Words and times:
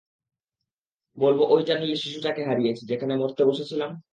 বলব 1.17 1.39
ঐ 1.49 1.55
টানেলে 1.67 1.95
শিশুটাকে 1.95 2.41
হারিয়েছি, 2.45 2.83
যেখানে 2.85 3.13
মরতে 3.17 3.43
বসেছিলাম? 3.45 3.91